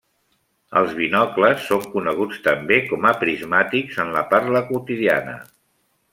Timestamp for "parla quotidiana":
4.33-5.39